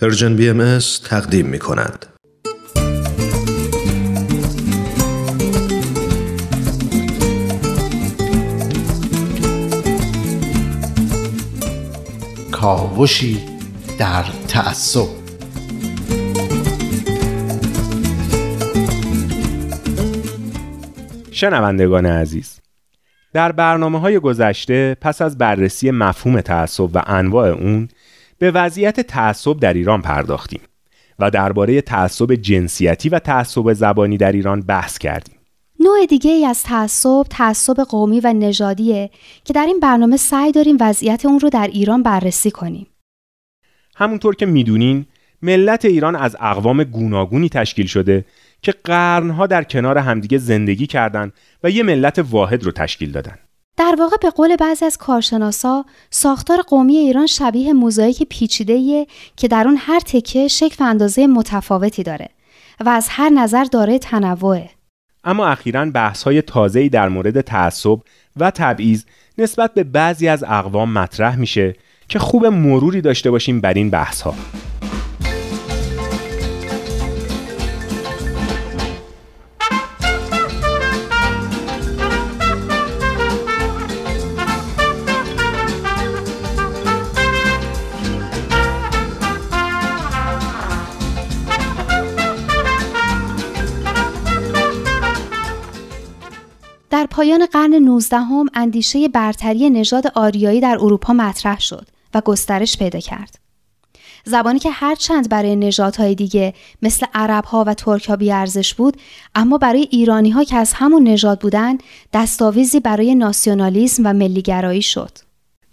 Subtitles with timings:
[0.00, 2.06] Persian BMS تقدیم می کند.
[12.52, 13.40] کاوشی
[13.98, 15.06] در تعصب
[21.30, 22.60] شنوندگان عزیز
[23.32, 27.88] در برنامه های گذشته پس از بررسی مفهوم تعصب و انواع اون
[28.38, 30.60] به وضعیت تعصب در ایران پرداختیم
[31.18, 35.34] و درباره تعصب جنسیتی و تعصب زبانی در ایران بحث کردیم.
[35.80, 39.10] نوع دیگه ای از تعصب تعصب قومی و نژادیه
[39.44, 42.86] که در این برنامه سعی داریم وضعیت اون رو در ایران بررسی کنیم.
[43.96, 45.06] همونطور که می‌دونین
[45.42, 48.24] ملت ایران از اقوام گوناگونی تشکیل شده
[48.62, 51.32] که قرنها در کنار همدیگه زندگی کردند
[51.64, 53.38] و یه ملت واحد رو تشکیل دادن.
[53.78, 59.06] در واقع به قول بعضی از کارشناسا ساختار قومی ایران شبیه موزاییک پیچیده‌ایه
[59.36, 62.28] که در اون هر تکه شکل و اندازه متفاوتی داره
[62.80, 64.70] و از هر نظر داره تنوعه.
[65.24, 67.98] اما اخیرا بحث های تازه‌ای در مورد تعصب
[68.36, 69.04] و تبعیض
[69.38, 71.74] نسبت به بعضی از اقوام مطرح میشه
[72.08, 74.34] که خوب مروری داشته باشیم بر این بحث ها.
[96.98, 102.78] در پایان قرن 19 هم اندیشه برتری نژاد آریایی در اروپا مطرح شد و گسترش
[102.78, 103.38] پیدا کرد.
[104.24, 108.96] زبانی که هرچند برای نژادهای دیگه مثل عرب ها و ترک ها ارزش بود
[109.34, 111.78] اما برای ایرانی ها که از همون نژاد بودن
[112.12, 115.10] دستاویزی برای ناسیونالیسم و ملیگرایی شد.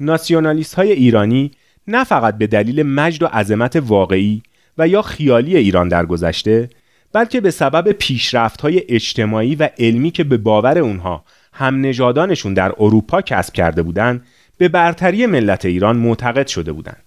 [0.00, 1.50] ناسیونالیست های ایرانی
[1.86, 4.42] نه فقط به دلیل مجد و عظمت واقعی
[4.78, 6.70] و یا خیالی ایران در گذشته
[7.12, 12.72] بلکه به سبب پیشرفت های اجتماعی و علمی که به باور اونها هم نژادانشون در
[12.78, 14.26] اروپا کسب کرده بودند
[14.58, 17.02] به برتری ملت ایران معتقد شده بودند.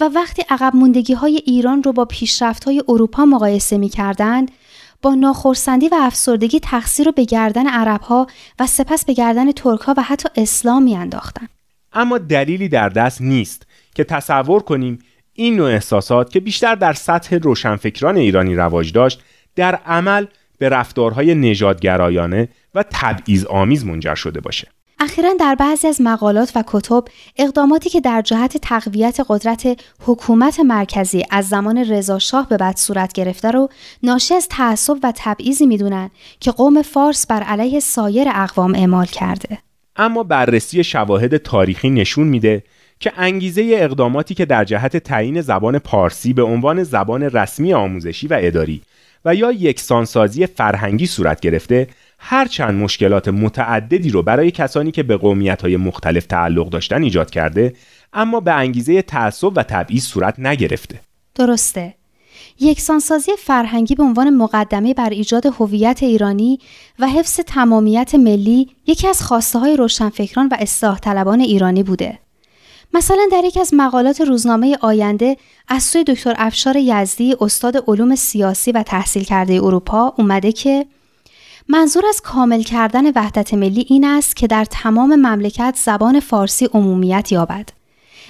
[0.00, 4.50] و وقتی عقب موندگی های ایران رو با پیشرفت های اروپا مقایسه می کردند،
[5.02, 8.26] با ناخرسندی و افسردگی تقصیر رو به گردن عرب ها
[8.58, 11.48] و سپس به گردن ترک ها و حتی اسلام می انداختن.
[11.92, 14.98] اما دلیلی در دست نیست که تصور کنیم
[15.36, 19.22] این نوع احساسات که بیشتر در سطح روشنفکران ایرانی رواج داشت
[19.56, 20.26] در عمل
[20.58, 24.68] به رفتارهای نژادگرایانه و تبعیض آمیز منجر شده باشه.
[24.98, 27.04] اخیرا در بعضی از مقالات و کتب
[27.36, 33.12] اقداماتی که در جهت تقویت قدرت حکومت مرکزی از زمان رضا شاه به بعد صورت
[33.12, 33.68] گرفته رو
[34.02, 36.10] ناشی از تعصب و تبعیضی می‌دونن
[36.40, 39.58] که قوم فارس بر علیه سایر اقوام اعمال کرده.
[39.96, 42.62] اما بررسی شواهد تاریخی نشون میده
[43.00, 48.38] که انگیزه اقداماتی که در جهت تعیین زبان پارسی به عنوان زبان رسمی آموزشی و
[48.40, 48.82] اداری
[49.24, 51.86] و یا یکسانسازی فرهنگی صورت گرفته
[52.18, 55.16] هرچند مشکلات متعددی رو برای کسانی که به
[55.62, 57.72] های مختلف تعلق داشتن ایجاد کرده
[58.12, 61.00] اما به انگیزه تعصب و تبعیض صورت نگرفته
[61.34, 61.94] درسته
[62.60, 66.58] یکسانسازی فرهنگی به عنوان مقدمه بر ایجاد هویت ایرانی
[66.98, 72.18] و حفظ تمامیت ملی یکی از خواسته های روشنفکران و اصلاح طلبان ایرانی بوده.
[72.94, 75.36] مثلا در یکی از مقالات روزنامه آینده
[75.68, 80.86] از سوی دکتر افشار یزدی استاد علوم سیاسی و تحصیل کرده اروپا اومده که
[81.68, 87.32] منظور از کامل کردن وحدت ملی این است که در تمام مملکت زبان فارسی عمومیت
[87.32, 87.68] یابد.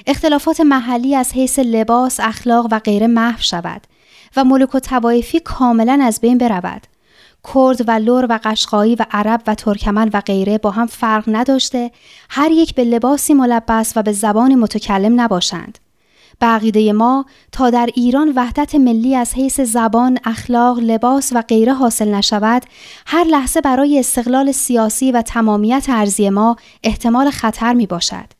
[0.06, 3.81] اختلافات محلی از حیث لباس، اخلاق و غیره محو شود
[4.37, 6.87] و ملک و توایفی کاملا از بین برود.
[7.55, 11.91] کرد و لور و قشقایی و عرب و ترکمن و غیره با هم فرق نداشته
[12.31, 15.79] هر یک به لباسی ملبس و به زبان متکلم نباشند.
[16.41, 22.15] بقیده ما تا در ایران وحدت ملی از حیث زبان، اخلاق، لباس و غیره حاصل
[22.15, 22.62] نشود،
[23.06, 28.36] هر لحظه برای استقلال سیاسی و تمامیت ارزی ما احتمال خطر می باشد.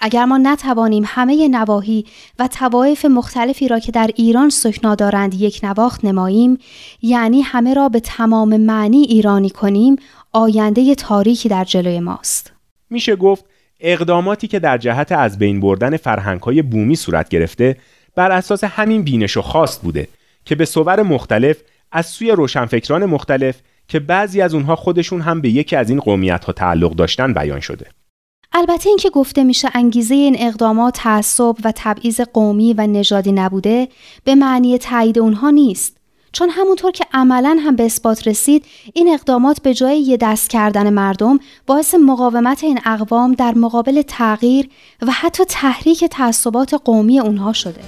[0.00, 2.04] اگر ما نتوانیم همه نواحی
[2.38, 6.58] و توایف مختلفی را که در ایران سکنا دارند یک نواخت نماییم
[7.02, 9.96] یعنی همه را به تمام معنی ایرانی کنیم
[10.32, 12.52] آینده تاریکی در جلوی ماست.
[12.90, 13.44] میشه گفت
[13.80, 17.76] اقداماتی که در جهت از بین بردن فرهنگ‌های بومی صورت گرفته
[18.14, 20.08] بر اساس همین بینش و خواست بوده
[20.44, 21.56] که به صور مختلف
[21.92, 26.44] از سوی روشنفکران مختلف که بعضی از اونها خودشون هم به یکی از این قومیت
[26.44, 27.86] ها تعلق داشتن بیان شده.
[28.56, 33.88] البته اینکه گفته میشه انگیزه این اقدامات تعصب و تبعیض قومی و نژادی نبوده
[34.24, 35.96] به معنی تایید اونها نیست.
[36.32, 38.64] چون همونطور که عملا هم به اثبات رسید
[38.94, 44.68] این اقدامات به جای یه دست کردن مردم باعث مقاومت این اقوام در مقابل تغییر
[45.02, 47.80] و حتی تحریک تعصبات قومی اونها شده.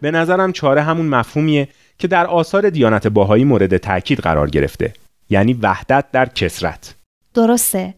[0.00, 1.68] به نظرم چاره همون مفهومیه
[1.98, 4.92] که در آثار دیانت باهایی مورد تاکید قرار گرفته
[5.30, 6.94] یعنی وحدت در کسرت
[7.34, 7.94] درسته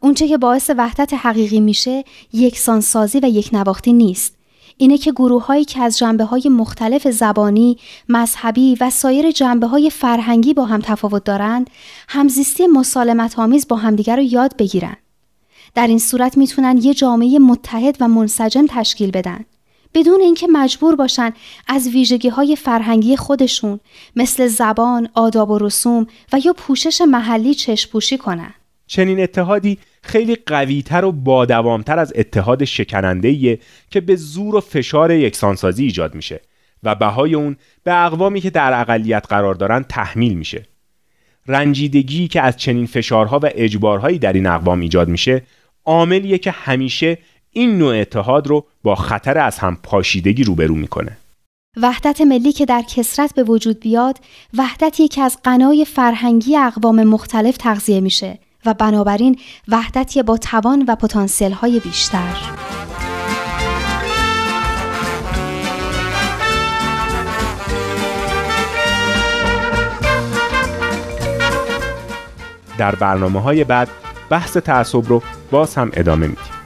[0.00, 4.34] اونچه که باعث وحدت حقیقی میشه یکسانسازی و یک نواختی نیست
[4.76, 7.78] اینه که گروه هایی که از جنبه های مختلف زبانی،
[8.08, 11.70] مذهبی و سایر جنبه های فرهنگی با هم تفاوت دارند،
[12.08, 14.96] همزیستی مسالمت آمیز با همدیگر رو یاد بگیرن.
[15.74, 19.44] در این صورت می‌تونن یه جامعه متحد و منسجم تشکیل بدن.
[19.94, 21.32] بدون اینکه مجبور باشن
[21.66, 23.80] از ویژگی های فرهنگی خودشون
[24.16, 28.54] مثل زبان، آداب و رسوم و یا پوشش محلی چشپوشی کنن.
[28.86, 33.58] چنین اتحادی خیلی قویتر و بادوامتر از اتحاد شکننده
[33.90, 36.40] که به زور و فشار یکسانسازی ایجاد میشه
[36.82, 40.66] و بهای اون به اقوامی که در اقلیت قرار دارن تحمیل میشه.
[41.46, 45.42] رنجیدگی که از چنین فشارها و اجبارهایی در این اقوام ایجاد میشه
[45.84, 47.18] عاملیه که همیشه
[47.50, 51.16] این نوع اتحاد رو با خطر از هم پاشیدگی روبرو می‌کنه.
[51.76, 54.18] وحدت ملی که در کسرت به وجود بیاد
[54.58, 60.96] وحدتی که از قنای فرهنگی اقوام مختلف تغذیه میشه و بنابراین وحدتی با توان و
[60.96, 62.36] پتانسیل های بیشتر
[72.78, 73.88] در برنامه های بعد
[74.30, 76.57] بحث تعصب رو باز هم ادامه میدیم